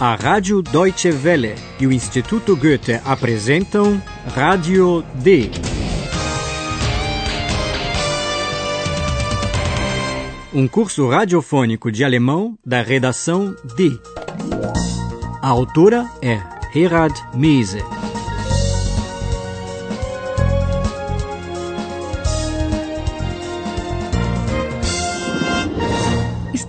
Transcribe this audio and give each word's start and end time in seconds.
A 0.00 0.14
Rádio 0.14 0.62
Deutsche 0.62 1.10
Welle 1.10 1.54
e 1.78 1.86
o 1.86 1.92
Instituto 1.92 2.56
Goethe 2.56 3.02
apresentam 3.04 4.02
Rádio 4.34 5.04
D. 5.16 5.50
Um 10.54 10.66
curso 10.66 11.06
radiofônico 11.06 11.92
de 11.92 12.02
alemão 12.02 12.58
da 12.64 12.80
redação 12.80 13.54
D. 13.76 14.00
A 15.42 15.48
autora 15.48 16.06
é 16.22 16.40
Herald 16.74 17.14
Mese. 17.34 17.99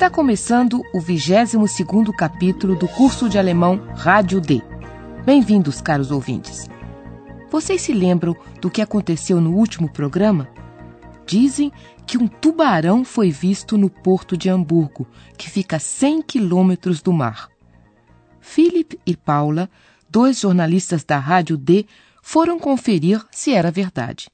Está 0.01 0.10
começando 0.10 0.82
o 0.96 1.00
22º 1.00 2.11
capítulo 2.11 2.75
do 2.75 2.87
curso 2.87 3.29
de 3.29 3.37
alemão 3.37 3.78
Rádio 3.96 4.41
D. 4.41 4.60
Bem-vindos, 5.24 5.79
caros 5.79 6.10
ouvintes. 6.10 6.68
Vocês 7.51 7.83
se 7.83 7.93
lembram 7.93 8.36
do 8.60 8.68
que 8.68 8.82
aconteceu 8.82 9.39
no 9.39 9.54
último 9.54 9.87
programa? 9.87 10.50
Dizem 11.24 11.71
que 12.07 12.18
um 12.18 12.27
tubarão 12.27 13.05
foi 13.05 13.29
visto 13.29 13.77
no 13.77 13.91
porto 13.91 14.36
de 14.36 14.50
Hamburgo, 14.50 15.07
que 15.37 15.47
fica 15.47 15.75
a 15.75 15.79
100 15.79 16.24
quilômetros 16.24 16.99
do 16.99 17.13
mar. 17.13 17.47
Philip 18.39 18.99
e 19.05 19.15
Paula, 19.15 19.69
dois 20.10 20.39
jornalistas 20.39 21.04
da 21.04 21.19
Rádio 21.19 21.55
D, 21.55 21.86
foram 22.24 22.57
conferir 22.57 23.24
se 23.29 23.54
era 23.54 23.69
verdade. 23.69 24.32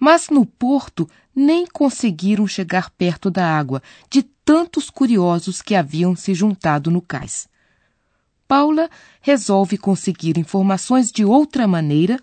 Mas 0.00 0.30
no 0.30 0.46
porto 0.46 1.08
nem 1.36 1.66
conseguiram 1.66 2.46
chegar 2.46 2.88
perto 2.90 3.30
da 3.30 3.46
água, 3.46 3.82
de 4.10 4.22
tantos 4.22 4.88
curiosos 4.88 5.60
que 5.60 5.74
haviam 5.74 6.16
se 6.16 6.34
juntado 6.34 6.90
no 6.90 7.02
cais. 7.02 7.46
Paula 8.48 8.90
resolve 9.20 9.78
conseguir 9.78 10.36
informações 10.38 11.12
de 11.12 11.24
outra 11.24 11.68
maneira 11.68 12.18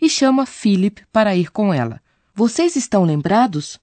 e 0.00 0.08
chama 0.08 0.46
Philip 0.46 1.04
para 1.10 1.34
ir 1.34 1.50
com 1.50 1.72
ela. 1.72 2.00
Vocês 2.34 2.76
estão 2.76 3.02
lembrados? 3.02 3.80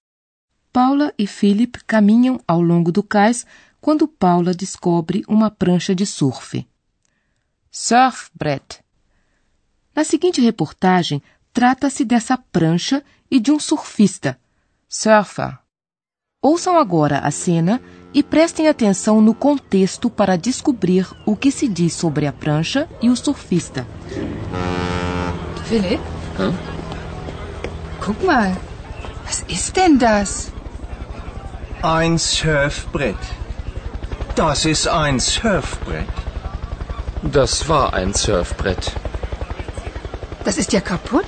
Paula 0.72 1.14
e 1.18 1.26
Philip 1.26 1.84
caminham 1.86 2.40
ao 2.48 2.62
longo 2.62 2.92
do 2.92 3.02
cais 3.02 3.46
quando 3.82 4.08
Paula 4.08 4.54
descobre 4.54 5.24
uma 5.28 5.50
prancha 5.50 5.96
de 5.96 6.06
surf. 6.06 6.66
Surfbrett. 7.72 8.82
Na 9.96 10.04
seguinte 10.04 10.40
reportagem, 10.40 11.22
trata-se 11.54 12.06
dessa 12.06 12.38
prancha 12.38 13.04
e 13.30 13.40
de 13.40 13.52
um 13.52 13.60
surfista, 13.60 14.40
surfer. 14.88 15.58
Ouçam 16.42 16.78
agora 16.78 17.20
a 17.20 17.32
cena 17.32 17.82
e 18.14 18.24
prestem 18.24 18.68
atenção 18.68 19.22
no 19.22 19.34
contexto 19.34 20.10
para 20.10 20.38
descobrir 20.38 21.08
o 21.26 21.36
que 21.36 21.52
se 21.52 21.68
diz 21.68 21.94
sobre 21.94 22.26
a 22.26 22.34
prancha 22.34 22.88
e 23.02 23.10
o 23.10 23.16
surfista. 23.16 23.86
Philipp? 25.66 26.02
Hm? 26.38 26.54
Guck 28.06 28.26
mal. 28.26 28.56
Was 29.26 29.46
ist 29.48 29.76
denn 29.76 29.98
das? 29.98 30.52
Ein 31.84 32.18
Surfbrett. 32.18 33.20
Das 34.36 34.66
ist 34.66 34.88
ein 34.88 35.20
Surfbrett. 35.20 36.08
Das 37.22 37.68
war 37.68 37.94
ein 37.94 38.14
Surfbrett. 38.14 38.92
Das 40.50 40.58
ist 40.58 40.74
ja 40.74 40.82
kaputt. 40.82 41.28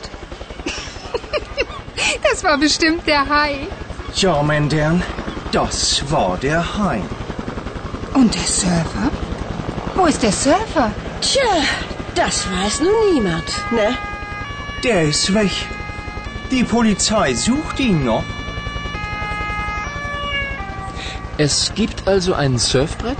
das 2.23 2.43
war 2.43 2.57
bestimmt 2.57 3.05
der 3.05 3.29
Hai. 3.29 3.67
Ja, 4.15 4.41
mein 4.41 4.67
Herrn, 4.71 5.03
das 5.51 6.01
war 6.09 6.39
der 6.39 6.75
Hai. 6.75 7.03
Und 8.15 8.33
der 8.33 8.41
Surfer? 8.41 9.11
Wo 9.95 10.07
ist 10.07 10.23
der 10.23 10.31
Surfer? 10.31 10.91
Tja, 11.21 11.53
das 12.15 12.47
weiß 12.51 12.79
nun 12.79 13.13
niemand, 13.13 13.45
ne? 13.69 13.95
Der 14.83 15.03
ist 15.03 15.31
weg. 15.35 15.51
Die 16.49 16.63
Polizei 16.63 17.35
sucht 17.35 17.79
ihn 17.79 18.03
noch. 18.03 18.23
Es 21.37 21.73
gibt 21.75 22.07
also 22.07 22.33
ein 22.33 22.57
Surfbrett, 22.57 23.19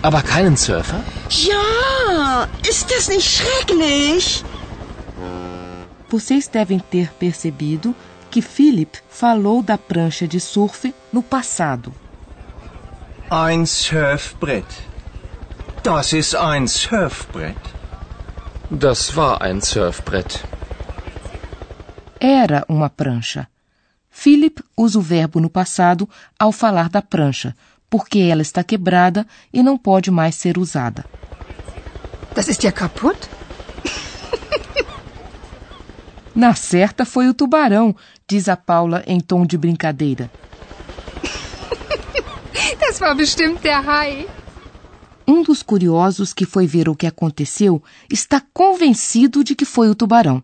aber 0.00 0.22
keinen 0.22 0.56
Surfer? 0.56 1.04
Ja, 1.28 2.48
ist 2.66 2.90
das 2.90 3.08
nicht 3.08 3.30
schrecklich? 3.30 4.42
Vocês 6.08 6.48
devem 6.48 6.78
ter 6.78 7.12
percebido 7.14 7.94
que 8.30 8.42
Philip 8.42 8.98
falou 9.08 9.62
da 9.62 9.78
prancha 9.78 10.26
de 10.26 10.40
surf 10.40 10.94
no 11.12 11.22
passado. 11.22 11.92
Ein 13.30 13.66
Surfbrett. 13.66 14.66
Das 15.82 16.12
ist 16.12 16.34
ein 16.34 16.66
Surfbrett. 16.66 17.58
Das 18.70 19.16
war 19.16 19.42
ein 19.42 19.60
Surfbrett. 19.60 20.44
Era 22.20 22.64
uma 22.68 22.88
prancha. 22.88 23.46
Philip 24.10 24.60
usa 24.76 24.98
o 24.98 25.02
verbo 25.02 25.40
no 25.40 25.50
passado 25.50 26.08
ao 26.38 26.52
falar 26.52 26.88
da 26.88 27.02
prancha, 27.02 27.54
porque 27.90 28.18
ela 28.20 28.42
está 28.42 28.64
quebrada 28.64 29.26
e 29.52 29.62
não 29.62 29.76
pode 29.76 30.10
mais 30.10 30.34
ser 30.36 30.56
usada. 30.56 31.04
Das 32.34 32.48
ist 32.48 32.64
ja 32.64 32.72
kaputt. 32.72 33.33
Na 36.34 36.54
certa 36.54 37.04
foi 37.04 37.28
o 37.28 37.34
tubarão, 37.34 37.94
diz 38.28 38.48
a 38.48 38.56
Paula 38.56 39.04
em 39.06 39.20
tom 39.20 39.46
de 39.46 39.56
brincadeira. 39.56 40.30
Das 42.80 43.00
war 43.00 43.14
bestimmt 43.14 43.60
der 43.62 43.86
Hai. 43.86 44.26
Um 45.26 45.42
dos 45.42 45.62
curiosos 45.62 46.32
que 46.32 46.44
foi 46.44 46.66
ver 46.66 46.88
o 46.88 46.94
que 46.94 47.06
aconteceu 47.06 47.82
está 48.10 48.42
convencido 48.52 49.42
de 49.42 49.54
que 49.54 49.64
foi 49.64 49.88
o 49.88 49.94
tubarão. 49.94 50.42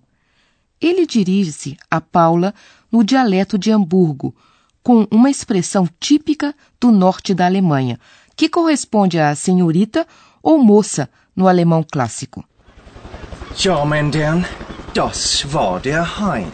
Ele 0.80 1.06
dirige-se 1.06 1.76
a 1.90 2.00
Paula 2.00 2.54
no 2.90 3.04
dialeto 3.04 3.58
de 3.58 3.70
Hamburgo, 3.70 4.34
com 4.82 5.06
uma 5.10 5.28
expressão 5.28 5.88
típica 5.98 6.54
do 6.80 6.90
norte 6.90 7.34
da 7.34 7.46
Alemanha, 7.46 7.98
que 8.34 8.48
corresponde 8.48 9.18
a 9.18 9.34
senhorita 9.34 10.06
ou 10.42 10.58
moça 10.58 11.10
no 11.36 11.46
alemão 11.46 11.84
clássico. 11.84 12.44
Ja, 13.54 13.84
mein 13.84 14.10
das 14.94 15.44
war 15.52 15.80
der 15.80 16.02
Hai. 16.02 16.46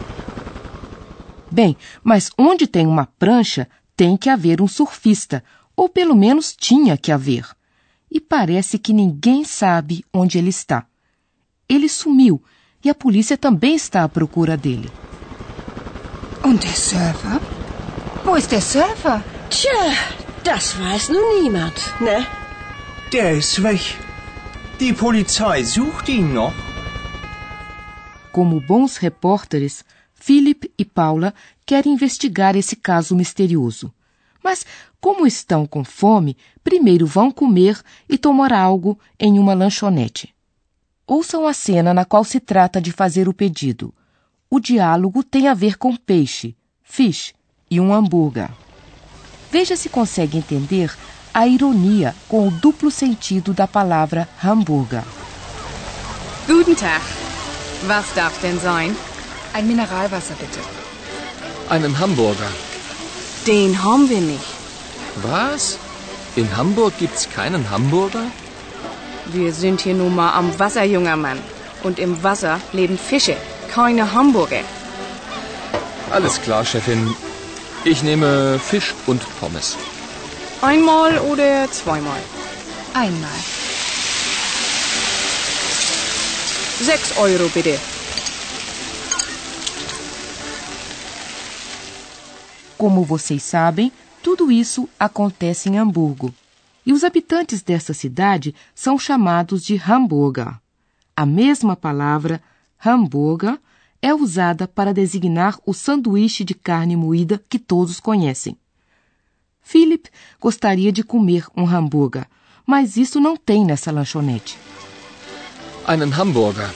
Bem, 1.51 1.75
mas 2.03 2.29
onde 2.37 2.67
tem 2.67 2.85
uma 2.85 3.07
prancha, 3.17 3.67
tem 3.95 4.15
que 4.17 4.29
haver 4.29 4.61
um 4.61 4.67
surfista, 4.67 5.43
ou 5.75 5.89
pelo 5.89 6.15
menos 6.15 6.55
tinha 6.55 6.97
que 6.97 7.11
haver. 7.11 7.45
E 8.11 8.19
parece 8.19 8.77
que 8.77 8.93
ninguém 8.93 9.43
sabe 9.43 10.05
onde 10.13 10.37
ele 10.37 10.49
está. 10.49 10.85
Ele 11.67 11.89
sumiu 11.89 12.41
e 12.83 12.89
a 12.89 12.95
polícia 12.95 13.37
também 13.37 13.75
está 13.75 14.03
à 14.03 14.09
procura 14.09 14.55
dele. 14.55 14.89
Und 16.43 16.61
der 16.61 16.75
Surfer? 16.75 17.41
Wo 18.23 18.35
ist 18.37 18.51
der 18.51 18.61
Surfer? 18.61 19.23
Tja, 19.49 19.93
das 20.43 20.79
weiß 20.79 21.09
nun 21.09 21.41
niemand, 21.41 21.73
ne? 21.99 22.25
Der 23.11 23.33
ist 23.33 23.61
weg. 23.63 23.81
Die 24.79 24.93
Polizei 24.93 25.63
sucht 25.63 26.07
ihn 26.09 26.33
noch. 26.33 26.53
Como 28.37 28.61
bons 28.61 28.97
repórteres, 28.97 29.83
Philip 30.13 30.71
e 30.77 30.85
Paula 30.85 31.33
querem 31.65 31.93
investigar 31.93 32.55
esse 32.55 32.75
caso 32.75 33.15
misterioso. 33.15 33.91
Mas, 34.43 34.63
como 35.01 35.25
estão 35.25 35.65
com 35.65 35.83
fome, 35.83 36.37
primeiro 36.63 37.07
vão 37.07 37.31
comer 37.31 37.81
e 38.07 38.15
tomar 38.15 38.53
algo 38.53 38.99
em 39.19 39.39
uma 39.39 39.55
lanchonete. 39.55 40.35
Ouçam 41.07 41.47
a 41.47 41.53
cena 41.53 41.95
na 41.95 42.05
qual 42.05 42.23
se 42.23 42.39
trata 42.39 42.79
de 42.79 42.91
fazer 42.91 43.27
o 43.27 43.33
pedido. 43.33 43.91
O 44.51 44.59
diálogo 44.59 45.23
tem 45.23 45.47
a 45.47 45.55
ver 45.55 45.75
com 45.75 45.95
peixe, 45.95 46.55
fish, 46.83 47.33
e 47.71 47.79
um 47.79 47.91
hambúrguer. 47.91 48.51
Veja 49.51 49.75
se 49.75 49.89
consegue 49.89 50.37
entender 50.37 50.95
a 51.33 51.47
ironia 51.47 52.13
com 52.27 52.47
o 52.47 52.51
duplo 52.51 52.91
sentido 52.91 53.51
da 53.51 53.67
palavra 53.67 54.29
hambúrguer. 54.43 55.03
Guten 56.45 56.75
Tag. 56.75 57.26
Was 57.85 58.13
darf 58.15 58.39
denn 58.41 58.59
sein? 58.59 58.95
Ein 59.53 59.67
Mineralwasser 59.67 60.35
bitte. 60.39 60.59
Einen 61.69 61.99
Hamburger. 61.99 62.51
Den 63.45 63.83
haben 63.83 64.09
wir 64.09 64.21
nicht. 64.21 64.45
Was? 65.21 65.77
In 66.35 66.55
Hamburg 66.55 66.97
gibt's 66.97 67.29
keinen 67.29 67.69
Hamburger? 67.69 68.25
Wir 69.25 69.51
sind 69.53 69.81
hier 69.81 69.93
nun 69.93 70.15
mal 70.15 70.31
am 70.33 70.57
Wasser, 70.59 70.83
junger 70.83 71.15
Mann. 71.15 71.39
Und 71.83 71.99
im 71.99 72.21
Wasser 72.23 72.59
leben 72.73 72.97
Fische, 72.97 73.37
keine 73.73 74.13
Hamburger. 74.13 74.61
Alles 76.11 76.41
klar, 76.41 76.65
Chefin. 76.65 77.15
Ich 77.83 78.03
nehme 78.03 78.59
Fisch 78.59 78.93
und 79.05 79.21
Pommes. 79.39 79.77
Einmal 80.61 81.19
oder 81.19 81.69
zweimal? 81.71 82.19
Einmal. 82.93 83.39
Sechs 86.79 87.17
Euro 87.17 87.49
bitte. 87.49 87.79
Como 92.77 93.03
vocês 93.03 93.41
sabem, 93.41 93.91
tudo 94.21 94.51
isso 94.51 94.87
acontece 94.99 95.69
em 95.69 95.77
Hamburgo. 95.79 96.31
E 96.85 96.93
os 96.93 97.03
habitantes 97.03 97.63
dessa 97.63 97.95
cidade 97.95 98.53
são 98.75 98.97
chamados 98.99 99.63
de 99.63 99.75
Hamburger. 99.75 100.53
A 101.15 101.25
mesma 101.25 101.75
palavra 101.75 102.39
hambúrguer 102.85 103.57
é 103.99 104.13
usada 104.13 104.67
para 104.67 104.93
designar 104.93 105.59
o 105.65 105.73
sanduíche 105.73 106.43
de 106.43 106.53
carne 106.53 106.95
moída 106.95 107.41
que 107.49 107.57
todos 107.57 107.99
conhecem. 107.99 108.55
Philip 109.63 110.09
gostaria 110.39 110.91
de 110.91 111.03
comer 111.03 111.47
um 111.57 111.67
hambúrguer, 111.67 112.27
mas 112.67 112.97
isso 112.97 113.19
não 113.19 113.35
tem 113.35 113.65
nessa 113.65 113.91
lanchonete. 113.91 114.59
Einen 115.87 116.17
Hamburger. 116.17 116.69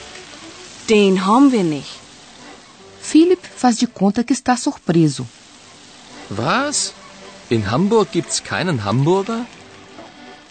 Den 0.88 1.26
haben 1.26 1.52
wir 1.52 1.64
nicht. 1.64 2.00
Philip 3.02 3.44
faz 3.44 3.76
de 3.76 3.86
conta 3.86 4.24
que 4.24 4.32
está 4.32 4.56
surpreso. 4.56 5.26
Was? 6.30 6.94
In 7.50 7.70
Hamburg 7.70 8.10
gibt's 8.10 8.42
keinen 8.42 8.84
Hamburger? 8.86 9.44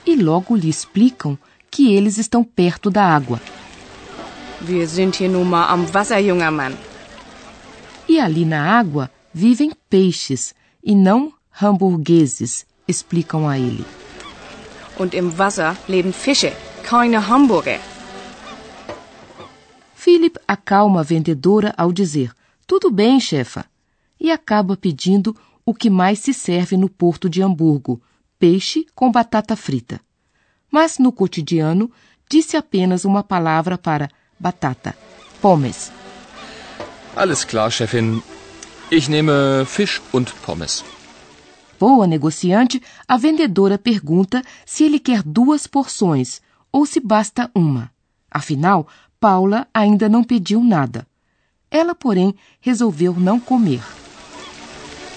E 0.05 0.15
logo 0.15 0.53
lhe 0.55 0.69
explicam 0.69 1.39
que 1.71 1.91
eles 1.95 2.19
estão 2.19 2.43
perto 2.43 2.91
da 2.91 3.03
água. 3.03 3.41
Wir 4.59 4.87
sind 4.87 5.15
hier 5.15 5.29
nun 5.29 5.49
mal 5.49 5.67
am 5.73 5.91
Wasser, 5.91 6.19
junger 6.19 6.51
Mann. 6.51 6.77
E 8.07 8.19
ali 8.19 8.45
na 8.45 8.79
água 8.79 9.09
vivem 9.33 9.71
peixes 9.89 10.53
e 10.83 10.93
não 10.93 11.33
hamburgueses, 11.51 12.67
explicam 12.87 13.47
a 13.47 13.57
ele. 13.57 13.85
Und 14.99 15.15
im 15.15 15.35
Wasser 15.35 15.75
leben 15.87 16.13
Fische, 16.13 16.53
keine 16.83 17.27
Hamburger. 17.27 17.79
Philip 20.03 20.39
acalma 20.47 21.01
a 21.01 21.03
vendedora 21.03 21.75
ao 21.77 21.93
dizer: 21.93 22.33
Tudo 22.65 22.89
bem, 22.89 23.19
chefa, 23.19 23.65
e 24.19 24.31
acaba 24.31 24.75
pedindo 24.75 25.37
o 25.63 25.75
que 25.75 25.91
mais 25.91 26.17
se 26.17 26.33
serve 26.33 26.75
no 26.75 26.89
porto 26.89 27.29
de 27.29 27.43
Hamburgo: 27.43 28.01
peixe 28.39 28.87
com 28.95 29.11
batata 29.11 29.55
frita. 29.55 30.01
Mas 30.71 30.97
no 30.97 31.11
cotidiano 31.11 31.91
disse 32.27 32.57
apenas 32.57 33.05
uma 33.05 33.21
palavra 33.21 33.77
para 33.77 34.09
batata: 34.39 34.97
Pommes. 35.39 35.91
Alles 37.15 37.45
klar, 37.45 37.69
Chefin. 37.69 38.23
Ich 38.89 39.07
nehme 39.07 39.67
Fisch 39.67 40.01
und 40.11 40.33
Pommes. 40.43 40.83
Boa 41.79 42.07
negociante, 42.07 42.81
a 43.07 43.17
vendedora 43.17 43.77
pergunta 43.77 44.41
se 44.65 44.83
ele 44.83 44.99
quer 44.99 45.21
duas 45.21 45.67
porções 45.67 46.41
ou 46.71 46.87
se 46.87 46.99
basta 46.99 47.51
uma. 47.53 47.91
Afinal, 48.31 48.87
Paula 49.21 49.67
ainda 49.71 50.09
não 50.09 50.23
pediu 50.23 50.63
nada. 50.63 51.05
Ela, 51.69 51.93
porém, 51.93 52.33
resolveu 52.59 53.13
não 53.13 53.39
comer. 53.39 53.83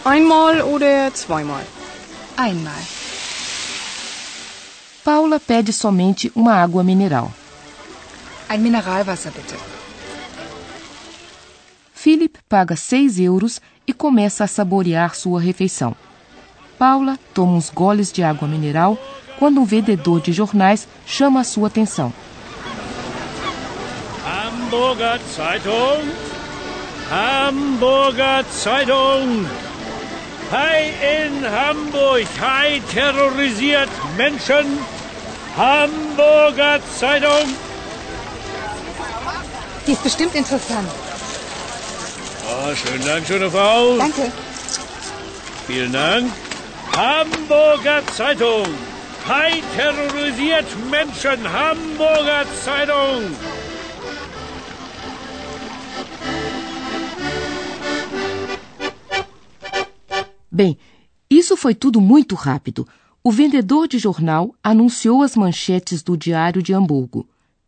Einmal 0.04 0.56
oder 0.68 1.10
zweimal? 1.16 1.62
Einmal. 2.36 2.82
Paula 5.02 5.40
pede 5.40 5.72
somente 5.72 6.30
uma 6.36 6.52
água 6.52 6.84
mineral. 6.84 7.32
Ein 8.50 8.60
Mineralwasser 8.60 9.32
bitte. 9.32 9.56
Philip 11.94 12.38
paga 12.46 12.76
6 12.76 13.18
euros 13.20 13.58
e 13.86 13.94
começa 13.94 14.44
a 14.44 14.46
saborear 14.46 15.14
sua 15.14 15.40
refeição. 15.40 15.96
Paula 16.78 17.18
toma 17.32 17.54
uns 17.54 17.70
goles 17.70 18.12
de 18.12 18.22
água 18.22 18.46
mineral 18.46 18.98
quando 19.38 19.62
um 19.62 19.64
vendedor 19.64 20.20
de 20.20 20.30
jornais 20.30 20.86
chama 21.06 21.40
a 21.40 21.44
sua 21.44 21.68
atenção. 21.68 22.12
Hamburger 24.74 25.20
Zeitung. 25.36 26.02
Hamburger 27.08 28.44
Zeitung. 28.50 29.46
Hai 30.50 30.92
in 31.16 31.48
Hamburg. 31.48 32.26
Hai 32.40 32.82
terrorisiert 32.92 33.88
Menschen. 34.16 34.66
Hamburger 35.56 36.80
Zeitung. 36.98 37.54
Die 39.86 39.92
ist 39.92 40.02
bestimmt 40.02 40.34
interessant. 40.34 40.90
Oh, 42.48 42.74
schönen 42.74 43.06
Dank, 43.06 43.26
schöne 43.28 43.48
Frau. 43.48 43.96
Danke. 43.96 44.32
Vielen 45.68 45.92
Dank. 45.92 46.32
Hamburger 46.96 48.02
Zeitung. 48.16 48.66
Hai 49.28 49.62
terrorisiert 49.76 50.66
Menschen. 50.90 51.40
Hamburger 51.52 52.44
Zeitung. 52.64 53.36
Bem, 60.54 60.78
isso 61.28 61.56
foi 61.56 61.74
tudo 61.74 62.00
muito 62.00 62.36
rápido. 62.36 62.86
O 63.24 63.32
vendedor 63.32 63.88
de 63.88 63.98
jornal 63.98 64.54
anunciou 64.62 65.20
as 65.20 65.34
manchetes 65.34 66.00
do 66.00 66.16
Diário 66.16 66.62
de 66.62 66.72
Hamburgo. 66.72 67.26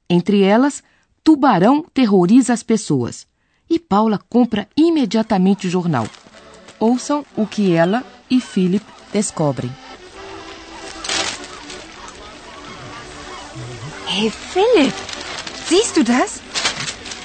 Entre 0.08 0.42
elas, 0.42 0.84
Tubarão 1.24 1.84
terroriza 1.92 2.52
as 2.52 2.62
pessoas. 2.62 3.26
E 3.68 3.80
Paula 3.80 4.20
compra 4.30 4.68
imediatamente 4.76 5.66
o 5.66 5.70
jornal. 5.70 6.06
Ouçam 6.78 7.26
o 7.36 7.44
que 7.44 7.72
ela 7.72 8.04
e 8.30 8.40
Philip 8.40 8.86
descobrem. 9.12 9.72
Hey, 14.08 14.30
Philipp. 14.30 14.94
Siehst 15.66 15.96
du 15.96 16.04
das? 16.04 16.40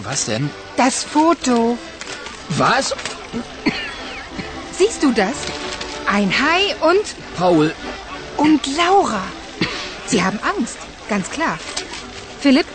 Was 0.03 0.25
denn? 0.25 0.49
Das 0.75 1.03
Foto. 1.03 1.77
Was? 2.57 2.91
Siehst 4.81 5.04
du 5.04 5.12
das? 5.12 5.38
Ein 6.07 6.31
Hai 6.44 6.75
und. 6.89 7.06
Paul. 7.38 7.72
und 8.38 8.62
Laura. 8.75 9.22
Sie 10.07 10.24
haben 10.24 10.39
Angst, 10.42 10.80
ganz 11.07 11.30
klar. 11.30 11.60
Philipp, 12.39 12.66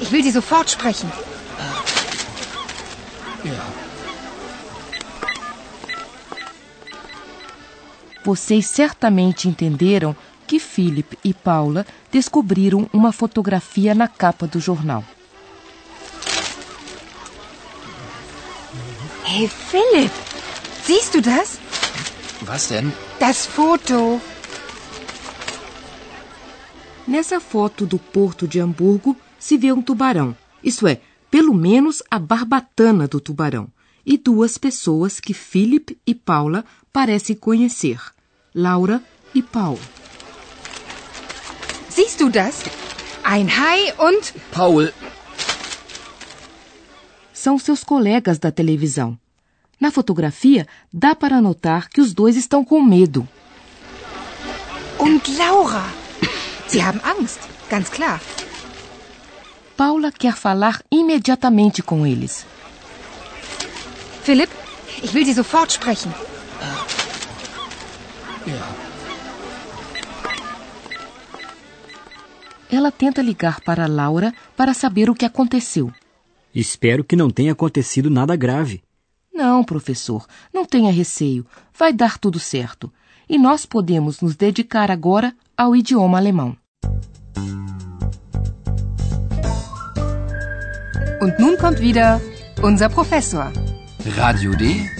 ich 0.00 0.10
will 0.10 0.24
Sie 0.24 0.32
sofort 0.32 0.68
sprechen. 0.70 1.08
Ja. 3.44 3.64
Vocês 8.24 8.66
certamente 8.66 9.46
entenderam 9.46 10.16
que 10.48 10.58
Philip 10.58 11.16
e 11.24 11.32
Paula 11.32 11.86
descobriram 12.10 12.90
uma 12.92 13.12
fotografia 13.12 13.94
na 13.94 14.08
capa 14.08 14.48
do 14.48 14.58
jornal. 14.58 15.04
Hey, 19.24 19.48
Philipp. 19.48 20.31
Siehst 20.92 21.14
du 21.14 21.22
das? 21.22 21.58
Was 22.46 22.68
denn? 22.68 22.92
Das 23.18 23.46
Foto. 23.46 24.20
Nessa 27.06 27.40
foto 27.40 27.86
do 27.86 27.98
porto 27.98 28.46
de 28.46 28.60
Hamburgo 28.60 29.16
se 29.38 29.56
vê 29.56 29.72
um 29.72 29.80
tubarão, 29.80 30.36
isso 30.62 30.86
é, 30.86 31.00
pelo 31.30 31.54
menos 31.54 32.02
a 32.10 32.18
barbatana 32.18 33.08
do 33.08 33.20
tubarão, 33.20 33.68
e 34.04 34.18
duas 34.18 34.58
pessoas 34.58 35.18
que 35.18 35.32
Philip 35.32 35.98
e 36.06 36.14
Paula 36.14 36.62
parecem 36.92 37.36
conhecer, 37.36 37.98
Laura 38.54 39.02
e 39.34 39.42
Paul. 39.42 39.78
Siehst 41.88 42.20
du 42.20 42.28
das? 42.28 42.64
Ein 43.24 43.48
Hai 43.48 43.94
und. 43.98 44.34
Paul. 44.52 44.92
São 47.32 47.58
seus 47.58 47.82
colegas 47.82 48.38
da 48.38 48.52
televisão. 48.52 49.18
Na 49.82 49.90
fotografia, 49.90 50.62
dá 50.92 51.12
para 51.12 51.40
notar 51.40 51.88
que 51.88 52.00
os 52.00 52.14
dois 52.14 52.36
estão 52.36 52.64
com 52.64 52.80
medo. 52.80 53.28
und 55.00 55.22
Laura. 55.36 55.82
Sie 56.68 56.80
haben 56.80 57.00
Angst, 57.04 57.40
ganz 57.68 57.90
klar. 57.90 58.20
Paula 59.76 60.12
quer 60.12 60.36
falar 60.36 60.80
imediatamente 60.88 61.82
com 61.82 62.06
eles. 62.06 62.46
Philipp, 64.22 64.52
ich 65.02 65.12
will 65.12 65.24
Sie 65.24 65.34
sofort 65.34 65.72
sprechen. 65.72 66.12
Ja. 68.46 68.68
Ela 72.70 72.92
tenta 72.92 73.20
ligar 73.20 73.60
para 73.62 73.88
Laura 73.88 74.32
para 74.56 74.72
saber 74.74 75.10
o 75.10 75.14
que 75.14 75.24
aconteceu. 75.26 75.92
Espero 76.54 77.02
que 77.02 77.16
não 77.16 77.30
tenha 77.30 77.50
acontecido 77.50 78.08
nada 78.08 78.36
grave. 78.36 78.80
Não, 79.62 79.64
professor, 79.64 80.26
não 80.52 80.64
tenha 80.64 80.90
receio. 80.90 81.46
Vai 81.72 81.92
dar 81.92 82.18
tudo 82.18 82.40
certo. 82.40 82.92
E 83.28 83.38
nós 83.38 83.64
podemos 83.64 84.20
nos 84.20 84.34
dedicar 84.34 84.90
agora 84.90 85.32
ao 85.56 85.76
idioma 85.76 86.18
alemão. 86.18 86.56
Und 91.20 91.38
nun 91.38 91.56
kommt 91.56 91.78
wieder 91.78 92.20
unser 92.64 92.90
Professor. 92.90 93.52
Radio 94.16 94.56
D? 94.56 94.90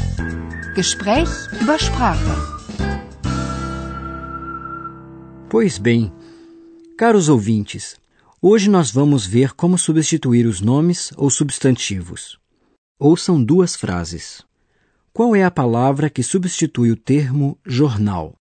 Gespräch 0.76 1.28
über 1.60 1.76
Sprache. 1.80 2.22
Pois 5.50 5.76
bem, 5.78 6.12
caros 6.96 7.28
ouvintes, 7.28 7.96
hoje 8.40 8.70
nós 8.70 8.92
vamos 8.92 9.26
ver 9.26 9.54
como 9.54 9.76
substituir 9.76 10.46
os 10.46 10.60
nomes 10.60 11.10
ou 11.16 11.28
substantivos. 11.28 12.38
Ouçam 13.00 13.42
duas 13.42 13.74
frases. 13.74 14.44
Qual 15.14 15.36
é 15.36 15.44
a 15.44 15.50
palavra 15.50 16.08
que 16.08 16.22
substitui 16.22 16.90
o 16.90 16.96
termo 16.96 17.58
jornal? 17.66 18.34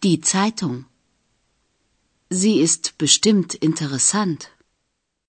Die 0.00 0.20
Zeitung. 0.24 0.84
Sie 2.30 2.60
ist 2.62 2.94
bestimmt 2.96 3.58
interessant. 3.60 4.48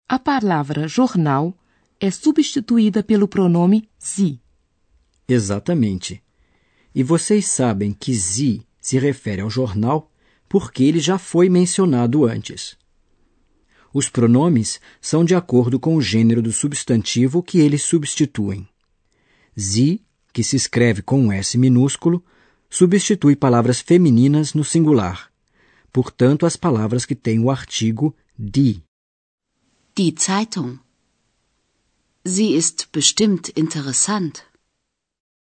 A 0.08 0.20
palavra 0.20 0.88
jornal 0.88 1.58
é 2.00 2.12
substituída 2.12 3.02
pelo 3.02 3.28
pronome 3.28 3.90
sie. 3.98 4.40
Exatamente. 5.28 6.22
E 6.94 7.02
vocês 7.02 7.48
sabem 7.48 7.92
que 7.92 8.14
sie 8.14 8.68
se 8.80 9.00
refere 9.00 9.42
ao 9.42 9.50
jornal 9.50 10.12
porque 10.48 10.84
ele 10.84 11.00
já 11.00 11.18
foi 11.18 11.50
mencionado 11.50 12.24
antes. 12.24 12.78
Os 13.92 14.10
pronomes 14.10 14.80
são 15.02 15.25
de 15.25 15.34
acordo 15.34 15.80
com 15.80 15.96
o 15.96 16.02
gênero 16.04 16.44
do 16.44 16.52
substantivo 16.52 17.42
que 17.42 17.58
eles 17.58 17.82
substituem. 17.82 18.70
Sie, 19.58 20.06
que 20.36 20.44
se 20.44 20.58
escreve 20.58 21.01
com 21.01 21.27
um 21.27 21.32
S 21.32 21.58
minúsculo, 21.58 22.22
substitui 22.70 23.38
palavras 23.38 23.80
femininas 23.80 24.54
no 24.54 24.65
singular, 24.65 25.32
portanto, 25.94 26.46
as 26.46 26.58
palavras 26.58 27.06
que 27.06 27.15
têm 27.15 27.39
o 27.39 27.50
artigo 27.50 28.13
die. 28.38 28.84
Die 29.96 30.13
Zeitung. 30.20 30.77
Sie 32.25 32.54
ist 32.54 32.89
bestimmt 32.92 33.50
interessant. 33.56 34.44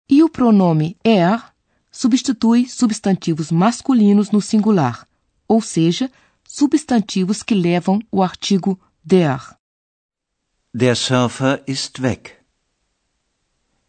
E 0.09 0.23
o 0.23 0.27
pronome 0.27 0.97
er 1.03 1.53
substitui 1.91 2.67
substantivos 2.67 3.51
masculinos 3.51 4.31
no 4.31 4.41
singular, 4.41 5.07
ou 5.47 5.61
seja, 5.61 6.11
substantivos 6.43 7.43
que 7.43 7.53
levam 7.53 7.99
o 8.11 8.23
artigo 8.23 8.79
der. 9.05 9.55
Der 10.73 10.95
Surfer 10.95 11.63
ist 11.67 12.01
weg. 12.01 12.38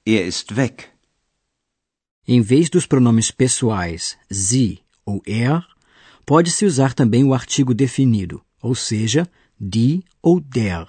Er 0.07 0.27
ist 0.27 0.57
weg. 0.57 0.89
Em 2.27 2.41
vez 2.41 2.71
dos 2.71 2.87
pronomes 2.87 3.31
pessoais 3.31 4.17
sie 4.31 4.83
ou 5.05 5.23
er, 5.27 5.67
pode-se 6.25 6.65
usar 6.65 6.95
também 6.95 7.25
o 7.25 7.35
artigo 7.35 7.75
definido, 7.75 8.43
ou 8.63 8.75
seja, 8.75 9.31
die 9.59 10.03
ou 10.23 10.41
der. 10.41 10.89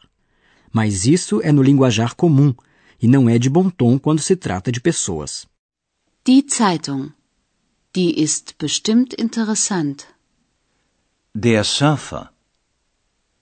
Mas 0.72 1.06
isso 1.06 1.42
é 1.42 1.52
no 1.52 1.62
linguajar 1.62 2.16
comum 2.16 2.54
e 3.02 3.08
não 3.08 3.28
é 3.28 3.38
de 3.38 3.50
bom 3.50 3.70
tom 3.70 4.00
quando 4.00 4.22
se 4.22 4.36
trata 4.36 4.72
de 4.72 4.80
pessoas. 4.80 5.46
Die 6.26 6.46
Zeitung. 6.48 7.12
Die 7.94 8.22
ist 8.22 8.56
bestimmt 8.58 9.16
interessant. 9.20 10.08
Der 11.36 11.66
Surfer. 11.66 12.32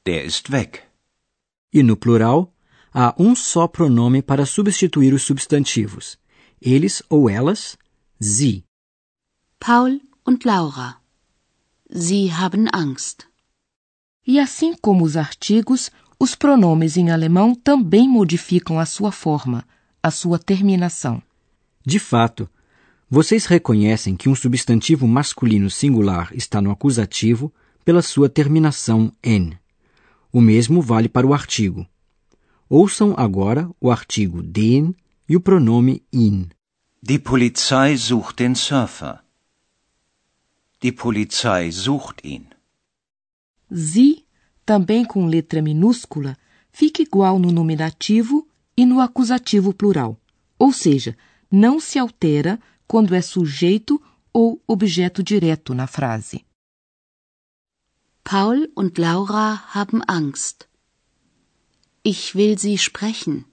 Der 0.06 0.24
ist 0.26 0.50
weg. 0.50 0.82
E 1.72 1.84
no 1.84 1.96
plural, 1.96 2.52
há 2.94 3.14
um 3.18 3.36
só 3.36 3.68
pronome 3.68 4.22
para 4.22 4.46
substituir 4.46 5.14
os 5.14 5.24
substantivos. 5.24 6.18
Eles 6.62 7.02
ou 7.10 7.30
elas, 7.30 7.78
sie. 8.20 8.64
Paul 9.60 10.02
und 10.26 10.46
Laura. 10.46 10.98
Sie 11.90 12.30
haben 12.32 12.68
Angst. 12.74 13.26
E 14.26 14.40
assim 14.40 14.76
como 14.76 15.04
os 15.04 15.18
artigos, 15.18 15.90
os 16.20 16.36
pronomes 16.36 16.98
em 16.98 17.10
alemão 17.10 17.56
também 17.56 18.08
modificam 18.08 18.80
a 18.80 18.86
sua 18.86 19.12
forma, 19.12 19.66
a 20.04 20.12
sua 20.12 20.38
terminação. 20.38 21.22
De 21.86 21.98
fato, 21.98 22.50
vocês 23.10 23.46
reconhecem 23.46 24.16
que 24.16 24.30
um 24.30 24.36
substantivo 24.36 25.08
masculino 25.08 25.70
singular 25.70 26.30
está 26.34 26.62
no 26.62 26.70
acusativo 26.70 27.52
pela 27.84 28.04
sua 28.04 28.30
terminação 28.30 29.12
n. 29.24 29.58
O 30.32 30.40
mesmo 30.40 30.80
vale 30.80 31.10
para 31.10 31.26
o 31.26 31.34
artigo. 31.34 31.88
Ouçam 32.72 33.16
agora 33.18 33.68
o 33.82 33.90
artigo 33.90 34.44
den 34.44 34.94
e 35.28 35.36
o 35.36 35.42
pronome 35.42 36.04
in. 36.14 36.50
Die 37.02 37.18
Polizei 37.18 37.98
sucht 37.98 38.38
den 38.38 38.54
Surfer. 38.54 39.24
Die 40.80 40.92
Polizei 40.92 41.72
sucht 41.72 42.24
ihn. 42.24 42.46
Sie, 43.72 44.24
também 44.68 45.04
com 45.04 45.26
letra 45.26 45.64
minúscula, 45.64 46.38
fica 46.72 47.02
igual 47.02 47.40
no 47.40 47.52
nominativo 47.52 48.48
e 48.78 48.86
no 48.86 49.00
acusativo 49.02 49.74
plural, 49.74 50.16
ou 50.60 50.72
seja, 50.72 51.18
não 51.52 51.80
se 51.80 51.98
altera 51.98 52.60
quando 52.88 53.16
é 53.16 53.22
sujeito 53.22 54.00
ou 54.32 54.62
objeto 54.68 55.24
direto 55.24 55.74
na 55.74 55.88
frase. 55.88 56.46
Paul 58.24 58.72
und 58.78 59.02
Laura 59.02 59.56
haben 59.74 60.04
Angst. 60.08 60.69
Ich 62.04 62.36
will 62.36 62.58
sie 62.58 62.74
sprechen. 62.78 63.46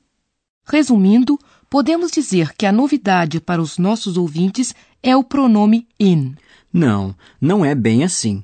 Resumindo, 0.64 1.38
podemos 1.70 2.10
dizer 2.10 2.54
que 2.54 2.66
a 2.66 2.72
novidade 2.72 3.40
para 3.40 3.62
os 3.62 3.78
nossos 3.78 4.16
ouvintes 4.16 4.74
é 5.02 5.16
o 5.16 5.22
pronome 5.22 5.86
in. 5.98 6.34
Não, 6.72 7.14
não 7.40 7.64
é 7.64 7.74
bem 7.74 8.04
assim. 8.04 8.42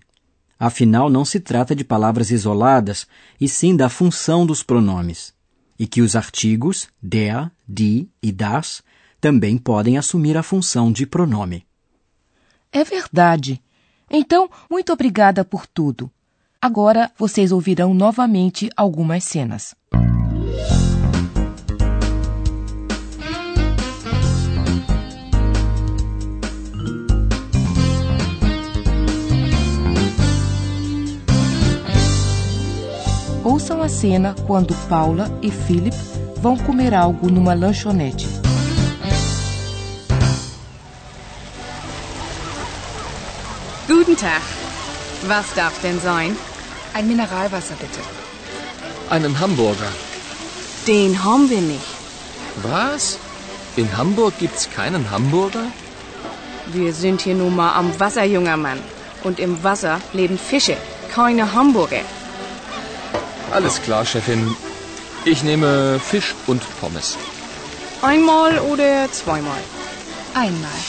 Afinal, 0.59 1.11
não 1.11 1.25
se 1.25 1.41
trata 1.41 1.75
de 1.75 1.83
palavras 1.83 2.31
isoladas, 2.31 3.07
e 3.41 3.49
sim 3.49 3.75
da 3.75 3.89
função 3.89 4.47
dos 4.47 4.63
pronomes. 4.63 5.35
E 5.79 5.87
que 5.87 6.01
os 6.01 6.15
artigos 6.15 6.89
der, 7.03 7.51
die 7.67 8.09
e 8.23 8.31
das 8.31 8.83
também 9.21 9.59
podem 9.59 9.99
assumir 9.99 10.37
a 10.37 10.43
função 10.43 10.93
de 10.93 11.05
pronome. 11.05 11.67
É 12.71 12.85
verdade. 12.85 13.61
Então, 14.11 14.49
muito 14.71 14.93
obrigada 14.93 15.45
por 15.45 15.67
tudo. 15.67 16.11
Agora 16.61 17.11
vocês 17.19 17.51
ouvirão 17.51 17.93
novamente 17.93 18.71
algumas 18.77 19.25
cenas. 19.25 19.75
Ouçam 33.45 33.83
a 33.83 33.89
cena 33.89 34.37
quando 34.47 34.73
Paula 34.89 35.29
e 35.43 35.51
Philip 35.51 35.97
vão 36.37 36.57
comer 36.57 36.95
algo 36.95 37.29
numa 37.29 37.55
lanchonete. 37.55 38.29
Guten 43.89 44.15
Tag. 44.15 44.43
Was 45.27 45.47
darf 45.57 45.77
denn 45.83 45.99
sein? 46.01 46.37
Ein 46.95 47.09
Mineralwasser 47.09 47.75
bitte. 47.81 48.01
Einen 49.11 49.35
Hamburger. 49.41 49.91
Den 50.87 51.25
haben 51.25 51.51
wir 51.51 51.61
nicht. 51.61 51.89
Was? 52.63 53.19
In 53.77 53.89
Hamburg 53.97 54.35
gibt's 54.39 54.71
keinen 54.71 55.11
Hamburger? 55.11 55.67
Wir 56.73 56.93
sind 56.93 57.23
hier 57.23 57.35
nun 57.35 57.57
mal 57.57 57.75
am 57.75 57.91
Wasser, 57.99 58.23
junger 58.25 58.57
Mann. 58.57 58.79
Und 59.25 59.41
im 59.41 59.65
Wasser 59.65 60.01
leben 60.13 60.39
Fische, 60.39 60.77
keine 61.13 61.53
Hamburger. 61.53 62.03
Alles 63.53 63.79
klar, 63.83 64.07
Chefin. 64.07 64.57
Ich 65.27 65.43
nehme 65.43 66.01
Fisch 66.01 66.35
und 66.47 66.63
Pommes. 66.81 67.19
Einmal 68.01 68.59
oder 68.61 69.13
zweimal? 69.13 69.61
Einmal. 70.33 70.81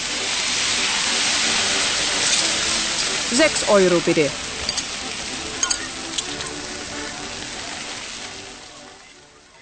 Sechs 3.31 3.67
Euro 3.67 3.99
bitte. 3.99 4.31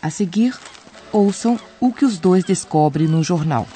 A 0.04 0.10
seguir, 0.12 0.54
ouçam 1.12 1.60
o 1.80 1.92
que 1.92 2.06
os 2.06 2.20
dois 2.20 2.44
descobrem 2.44 3.08
no 3.08 3.24
jornal. 3.24 3.68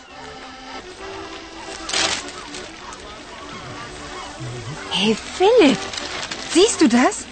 Hey 4.92 5.16
Philipp, 5.16 5.80
siehst 6.52 6.80
du 6.82 6.88
das? 6.88 7.26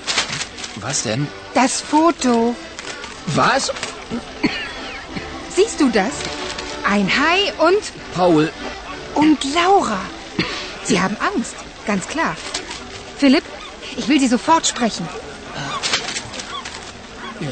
Was 0.81 1.03
denn? 1.03 1.27
Das 1.53 1.81
Foto. 1.81 2.55
Was? 3.27 3.71
Siehst 5.55 5.79
du 5.79 5.89
das? 5.89 6.11
Ein 6.83 7.07
Hai 7.07 7.53
und 7.65 7.81
Paul. 8.15 8.51
und 9.15 9.43
Laura. 9.53 9.99
Sie 10.83 10.99
haben 10.99 11.15
Angst, 11.19 11.55
ganz 11.85 12.07
klar. 12.07 12.35
Philipp, 13.17 13.43
ich 13.95 14.07
will 14.07 14.19
Sie 14.19 14.27
sofort 14.27 14.65
sprechen. 14.67 15.07
Ja. 17.39 17.49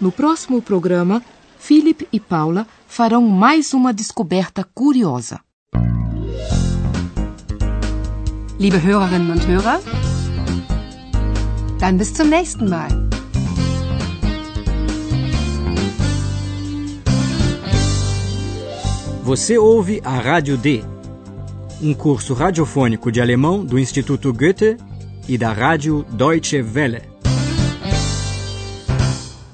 No 0.00 0.10
próximo 0.10 0.62
programa, 0.62 1.22
Philip 1.58 2.08
e 2.10 2.20
Paula 2.20 2.66
farão 2.90 3.22
mais 3.22 3.72
uma 3.72 3.92
descoberta 3.94 4.64
curiosa. 4.74 5.40
Liebe 8.58 8.78
Hörerinnen 8.82 9.30
und 9.30 9.46
Hörer, 9.46 9.80
dann 11.78 11.96
bis 11.96 12.12
zum 12.12 12.28
nächsten 12.28 12.68
Mal. 12.68 12.90
Você 19.22 19.56
ouve 19.56 20.02
a 20.04 20.18
Rádio 20.18 20.58
D, 20.58 20.82
um 21.80 21.94
curso 21.94 22.34
radiofônico 22.34 23.12
de 23.12 23.20
alemão 23.20 23.64
do 23.64 23.78
Instituto 23.78 24.32
Goethe 24.32 24.76
e 25.28 25.38
da 25.38 25.52
Rádio 25.52 26.04
Deutsche 26.10 26.60
Welle. 26.60 27.02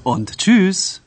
Und 0.02 0.38
tschüss. 0.38 1.05